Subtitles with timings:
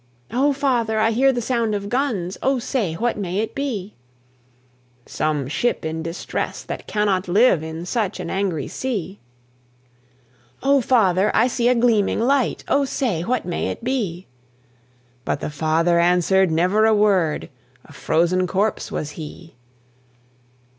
[0.31, 0.97] "O father!
[0.97, 3.93] I hear the sound of guns, O say, what may it be?"
[5.05, 9.19] "Some ship in distress, that cannot live In such an angry sea!"
[10.63, 11.29] "O father!
[11.35, 14.25] I see a gleaming light, O say, what may it be?"
[15.23, 17.49] But the father answered never a word,
[17.85, 19.53] A frozen corpse was he.